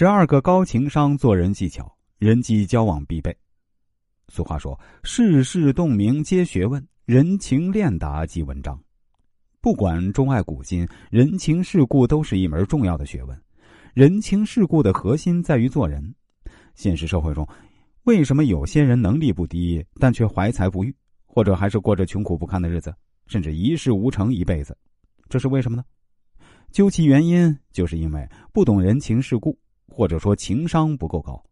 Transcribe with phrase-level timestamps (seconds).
[0.00, 3.36] 十二个高情商做人技巧，人际交往必备。
[4.28, 8.82] 俗话说：“世事洞明皆学问，人情练达即文章。”
[9.60, 13.38] 不管钟爱古今，人情世故都是一门重要的学问。
[13.92, 16.14] 人情世故的核心在于做人。
[16.74, 17.46] 现实社会中，
[18.04, 20.96] 为什么有些人能力不低，但却怀才不遇，
[21.26, 22.90] 或者还是过着穷苦不堪的日子，
[23.26, 24.74] 甚至一事无成一辈子？
[25.28, 25.84] 这是为什么呢？
[26.72, 29.54] 究其原因，就是因为不懂人情世故。
[29.90, 31.42] 或者说情商不够高。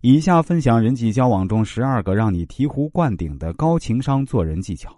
[0.00, 4.96] 以下分享人际交往中十二个让你醍醐灌顶的高情商做人技巧。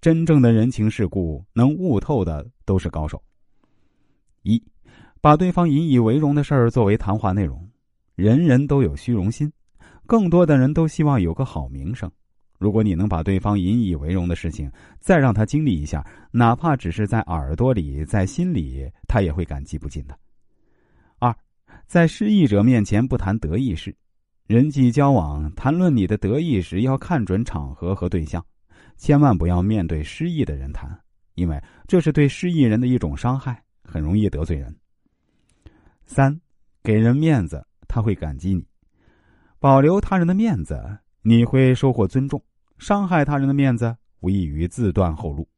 [0.00, 3.20] 真正的人情世故能悟透的都是高手。
[4.42, 4.62] 一，
[5.20, 7.68] 把对方引以为荣的事儿作为谈话内容。
[8.14, 9.52] 人人都有虚荣心，
[10.06, 12.10] 更多的人都希望有个好名声。
[12.58, 20.16] 如果你能把对方引以为荣的事情再让他经历一下，哪怕只是在耳朵里，在心里，他也会感激不尽的。
[21.88, 23.96] 在失意者面前不谈得意事，
[24.46, 28.44] 人际交往谈论你的得意时要看准场合和对象，
[28.98, 30.86] 千万不要面对失意的人谈，
[31.34, 34.76] 因为这是对失意人的一种伤害，很容易得罪人。
[36.04, 36.38] 三，
[36.82, 38.60] 给人面子，他会感激你；
[39.58, 40.78] 保留他人的面子，
[41.22, 42.38] 你会收获尊重；
[42.76, 45.48] 伤害他人的面子，无异于自断后路。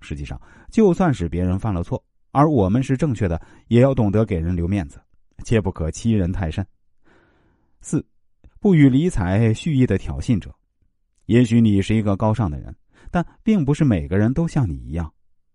[0.00, 5.00] 实际上，就算是别人犯了错，而我们是正确的，也要懂得给人留面子。
[5.44, 6.66] 切不可欺人太甚。
[7.80, 8.04] 四，
[8.60, 10.54] 不予理睬、蓄意的挑衅者。
[11.26, 12.74] 也许你是一个高尚的人，
[13.10, 15.12] 但并不是每个人都像你一样。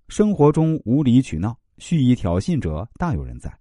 [0.08, 3.53] 生活中无理取闹、蓄意挑衅者大有人在。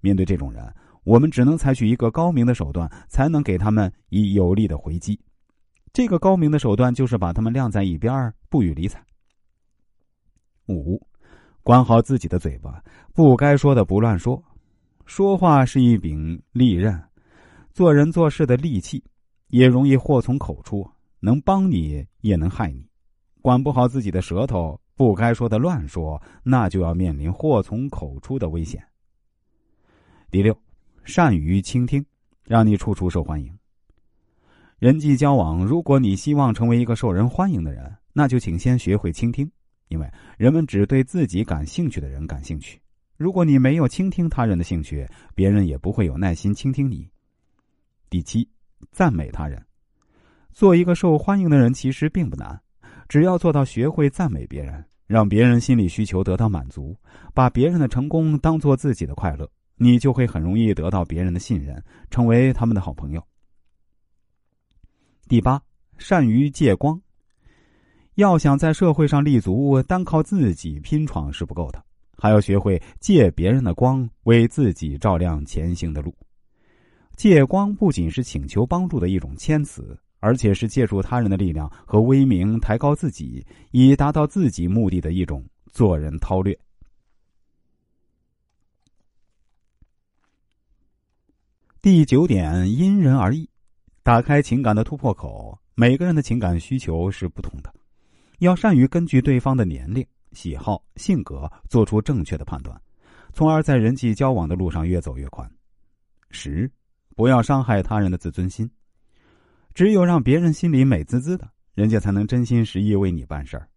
[0.00, 5.18] 面对这种人，我们只能采取一个高明的手段，才能给他们以有力的回击。
[5.92, 9.02] 这个高明的手段就是把他们晾在一边，不予理睬。
[10.68, 11.00] 五，
[11.62, 12.82] 管好自己的嘴巴，
[13.14, 14.40] 不该说的不乱说。
[15.08, 17.02] 说话是一柄利刃，
[17.72, 19.02] 做人做事的利器，
[19.46, 20.86] 也容易祸从口出，
[21.18, 22.86] 能帮你也能害你。
[23.40, 28.84] 管不好自己的舌头，不该说的乱说，那就要面临祸从口出的危险。
[30.30, 30.54] 第六，
[31.04, 32.04] 善于倾听，
[32.44, 33.50] 让你处处受欢迎。
[34.78, 39.50] 人际交往，如果你希望成为一个受人欢迎的人，那就请先学会倾听，
[39.88, 42.78] 因为人们只对自己感兴趣的人感兴趣。
[43.18, 47.10] 如果你没有倾听他人的兴趣，别人也不会有耐心倾听你。
[48.08, 48.48] 第七，
[48.92, 49.60] 赞美他人，
[50.52, 52.58] 做一个受欢迎的人其实并不难，
[53.08, 56.96] 只要做到学会赞美别人，让别人心理需求得到满足，
[57.34, 63.26] 把别人的成功当做自己的快乐，你就会很容易得到别人的信任，成为他们的好朋友。
[65.26, 65.60] 第八，
[65.98, 67.02] 善于借光，
[68.14, 71.84] 要想在社会上立足，单靠自己拼闯是不够的。
[72.18, 76.14] 还要学会借别人的光，为自己照亮前行的路。
[77.16, 86.58] 借光不仅是请求帮助的一种谦辞，而且是借助他人的力量和威名抬高自己，以达到自己目的的一种做人韬略。
[91.80, 93.48] 第九点，因人而异，
[94.02, 95.58] 打开情感的突破口。
[95.74, 97.72] 每个人的情感需求是不同的，
[98.40, 100.04] 要善于根据对方的年龄。
[100.32, 102.80] 喜好、性格，做出正确的判断，
[103.32, 105.50] 从而在人际交往的路上越走越宽。
[106.30, 106.70] 十，
[107.16, 108.70] 不要伤害他人的自尊心。
[109.74, 113.68] 只有让别人心里美滋滋的，人家才能真心实意为你办事儿。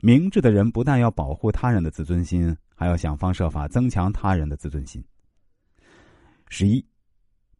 [0.00, 5.02] 明智的人不但要保护他人的自尊心，还要想方设法增强他人的自尊心。
[6.48, 6.84] 十一，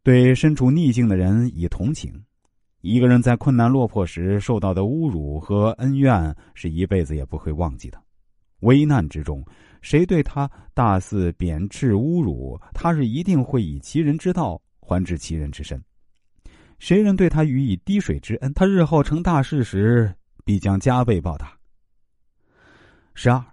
[0.03, 2.23] 对身处逆境的人以同情。
[2.81, 8.01] 一个人在困难落魄时受到的侮辱和恩怨，是一辈子也不会忘记的。
[8.61, 9.43] 危难之中，
[9.81, 15.79] 谁对他大肆贬斥侮辱，他是一定会以其人之道还治其人之身；
[16.79, 20.13] 谁人对他予以滴水之恩，他日后成大事时
[20.43, 21.55] 必将加倍报答。
[23.13, 23.43] 十二，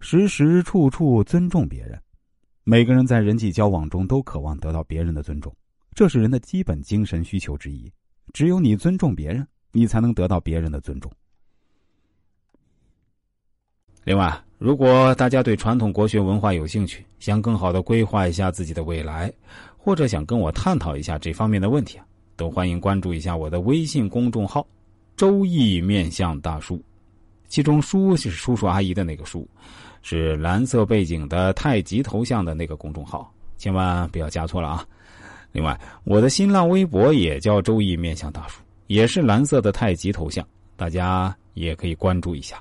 [0.00, 2.00] 时时处处尊重别人。
[2.64, 5.54] 每个人在人际交往中都渴望得到别人的尊重，
[5.94, 7.90] 这是人的基本精神需求之一。
[8.34, 11.10] 只有你尊重别人，你才能得到别人的尊重。
[14.08, 19.30] 另外，如果大家对传统国学文化有兴趣，想更好的规划一下自己的未来，
[19.76, 24.66] 或者想跟我探讨一下这方面的问题啊，都欢迎关注一下我的微信公众号
[25.14, 26.82] “周易面相大叔”，
[27.48, 29.46] 其中“叔”是叔叔阿姨的那个“叔”，
[30.00, 34.86] 是蓝色背景的太极头像的那个公众号，千万不要加错了啊！
[35.52, 40.42] 另外，我的新浪微博也叫“周易面相大叔”，也是蓝色的太极头像，
[40.76, 42.58] 大家也可以关注一下。